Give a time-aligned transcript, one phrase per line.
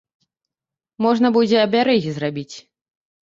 [1.07, 2.55] Можна будзе абярэгі зрабіць.